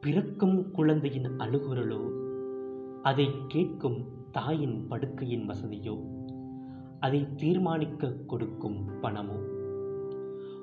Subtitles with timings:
[0.00, 2.10] பிறக்கும் குழந்தையின் அழுகுரலோ?
[3.02, 6.00] அதை கேட்கும் தாயின் படுக்கையின் வசதியோ?
[7.00, 9.38] அதை தீர்மானிக்க கொடுக்கும் பணமோ?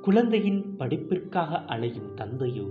[0.00, 2.66] குழந்தையின் படிப்பிற்காக அலையும் தந்தையோ?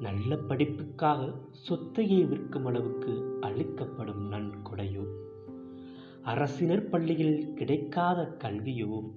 [0.00, 1.32] நல்ல படிப்புக்காக
[1.68, 5.06] சொத்தையை விற்கும் அளவுக்கு அளிக்கப்படும் நன்கொடையோ?
[6.22, 9.10] அரசினர் பள்ளியில் கிடைக்காத கல்வியோ?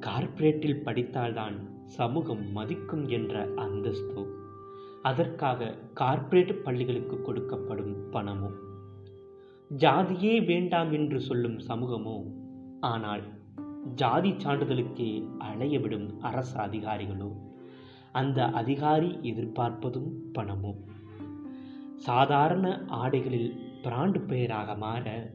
[0.00, 4.31] கார்ப்பரேட்டில் படித்தால்தான் சமூகம் மதிக்கும் என்ற அந்தஸ்தோ?
[5.02, 8.50] அதற்காக கார்ப்பரேட் பள்ளிகளுக்கு கொடுக்கப்படும் பணமோ?
[9.76, 12.22] ஜாதியே வேண்டாம் என்று சொல்லும் சமூகமோ?
[12.80, 13.22] ஆனால்
[13.94, 17.32] ஜாதி சான்றிதழுக்கே அலையவிடும் அரசு அதிகாரிகளோ?
[18.12, 20.74] அந்த அதிகாரி எதிர்பார்ப்பதும் பணமோ?
[21.96, 25.30] சாதாரண ஆடைகளில் பிராண்டு பெயராக மாற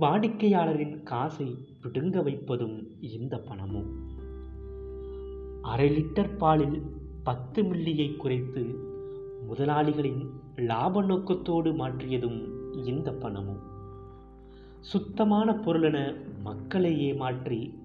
[0.00, 4.08] வாடிக்கையாளரின் காசை பிடுங்க வைப்பதும் இந்த பணமும்
[5.62, 6.82] அரை லிட்டர் பாலில்
[7.26, 8.62] பத்து மில்லியை குறைத்து
[9.48, 12.38] முதலாளிகளின் லாப நோக்கத்தோடு மாற்றியதும்
[12.84, 13.62] இந்த பணமும்.
[14.80, 17.78] சுத்தமான பொருளென மக்களை ஏமாற்றி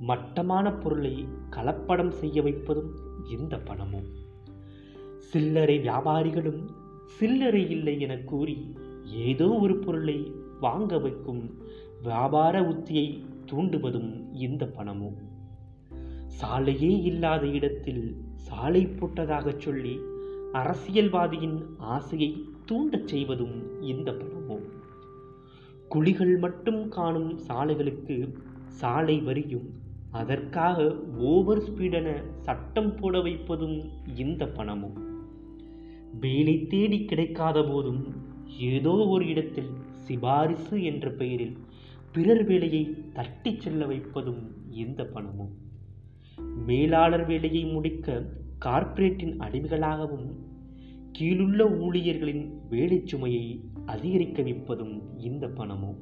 [0.00, 2.90] மட்டமான பொருளை கலப்படம் செய்ய வைப்பதும்
[3.38, 4.08] இந்த பணமும்.
[5.16, 6.68] சில்லறை வியாபாரிகளும்
[7.04, 11.58] சில்லறை இல்லை என கூறி ஏதோ ஒரு பொருளை வாங்க வைக்கும்
[12.02, 15.16] வியாபார உத்தியை தூண்டுவதும் இந்த பணமும்.
[16.26, 19.94] சாலையே இல்லாத இடத்தில் சாலை போட்டதாக சொல்லி
[20.52, 22.30] அரசியல்வாதியின் ஆசையை
[22.66, 24.66] தூண்டச் செய்வதும் இந்த பணமும்
[25.88, 28.16] குழிகள் மட்டும் காணும் சாலைகளுக்கு
[28.76, 29.68] சாலை வரியும்
[30.10, 30.78] அதற்காக
[31.28, 32.08] ஓவர் ஸ்பீடென
[32.40, 33.78] சட்டம் போட வைப்பதும்
[34.16, 34.98] இந்த பணமும்
[36.20, 38.02] வேலை தேடி கிடைக்காத போதும்
[38.68, 39.72] ஏதோ ஒரு இடத்தில்
[40.08, 41.56] சிபாரிசு என்ற பெயரில்
[42.12, 44.42] பிறர் வேலையை தட்டிச் செல்ல வைப்பதும்
[44.74, 45.52] இந்த பணமும்
[46.68, 48.22] மேலாளர் வேலையை முடிக்க
[48.64, 50.28] கார்ப்பரேட்டின் அடிமைகளாகவும்
[51.12, 55.94] கீழுள்ள ஊழியர்களின் வேலை சுமையை அதிகரிக்க வைப்பதும் இந்த பணமோ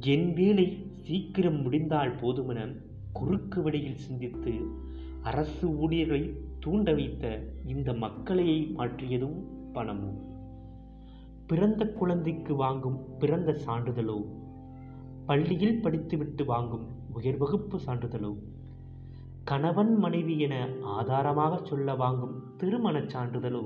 [0.00, 0.66] என் வேலை
[1.00, 2.76] சீக்கிரம் முடிந்தால் போதுமென
[3.12, 4.52] குறுக்கு வழியில் சிந்தித்து
[5.22, 9.38] அரசு ஊழியர்களை தூண்ட வைத்த இந்த மக்களையை மாற்றியதும்
[9.72, 10.18] பணமும்.
[11.46, 14.24] பிறந்த குழந்தைக்கு வாங்கும் பிறந்த சான்றிதழோ
[15.26, 18.36] பள்ளியில் படித்துவிட்டு வாங்கும் உயர் வகுப்பு சான்றிதழோ
[19.50, 23.62] கணவன் மனைவி என ஆதாரமாக சொல்ல வாங்கும் திருமணச் சான்றிதழோ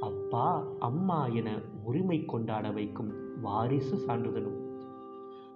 [0.00, 1.48] அப்பா அம்மா என
[1.82, 3.10] உரிமை கொண்டாட வைக்கும்
[3.42, 4.52] வாரிசு சான்றிதழோ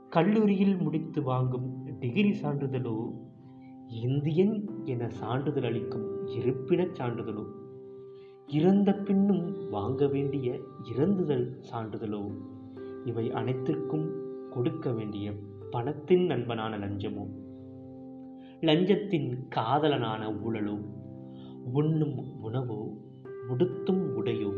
[0.09, 2.97] கல்லூரியில் முடித்து வாங்கும் டிகிரி சான்றிதழோ
[3.89, 4.55] இந்தியன்
[4.85, 7.45] என சான்றிதழ் அளிக்கும் இருப்பிடச் சான்றிதழோ
[8.47, 10.49] இறந்த பின்னும் வாங்க வேண்டிய
[10.83, 12.23] இறந்துதல் சான்றிதழோ
[13.05, 14.07] இவை அனைத்திற்கும்
[14.51, 15.27] கொடுக்க வேண்டிய
[15.71, 17.27] பணத்தின் நண்பனான லஞ்சமோ.
[18.61, 20.85] லஞ்சத்தின் காதலனான ஊழலோ?
[21.73, 22.97] உண்ணும் உணவோ?
[23.49, 24.53] உடுத்தும் உடையோ?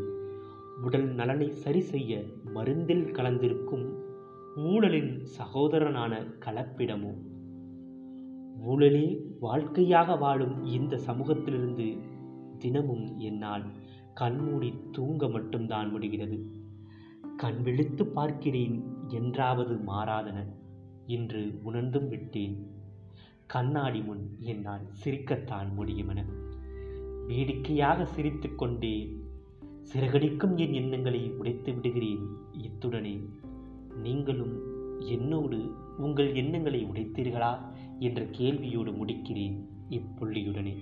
[0.82, 2.22] உடல் நலனை சரி செய்ய
[2.54, 3.96] மருந்தில் கலந்திருக்கும்
[4.56, 7.14] ஊழலின் சகோதரனான கலப்பிடமோ?
[8.66, 11.96] ஊழலே வாழ்க்கையாக வாழும் இந்த சமூகத்திலிருந்து
[12.58, 13.64] தினமும் என்னால்
[14.14, 16.46] கண்மூடி தூங்க மட்டும்தான் முடிகிறது.
[17.36, 20.44] கண் விழித்து பார்க்கிறேன் என்றாவது மாறாதன.
[21.06, 22.76] இன்று உணர்ந்தும் விட்டேன்.
[23.48, 26.24] கண்ணாடி முன் என்னால் சிரிக்கத்தான் முடியுமென.
[27.26, 29.20] வேடிக்கையாக சிரித்து கொண்டே
[29.92, 32.28] சிறகடிக்கும் என் எண்ணங்களை உடைத்து விடுகிறேன்.
[32.58, 33.20] இத்துடனே
[33.96, 34.60] நீங்களும்
[34.98, 37.58] என்னோடு உங்கள் எண்ணங்களை உடைத்தீர்களா?
[37.98, 40.76] என்ற கேள்வியோடு முடிக்கிறேன் இப்புள்ளியுடனே.